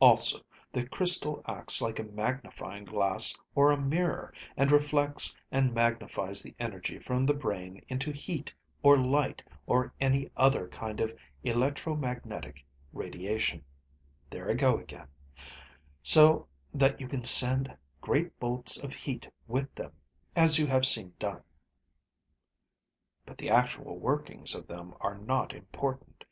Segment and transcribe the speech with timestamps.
[0.00, 0.40] Also
[0.72, 6.52] the crystal acts like a magnifying glass or a mirror, and reflects and magnifies the
[6.58, 8.52] energy from the brain into heat
[8.82, 11.12] or light or any other kind of
[11.44, 13.64] electromagnetic radiation
[14.30, 15.06] there I go again
[16.02, 19.92] so that you can send great bolts of heat with them,
[20.34, 21.44] as you have seen done.
[23.24, 26.24] "But the actual workings of them are not important.